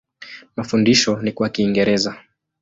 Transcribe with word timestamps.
Mafundisho 0.55 1.19
ni 1.21 1.31
kwa 1.31 1.49
Kiingereza. 1.49 2.17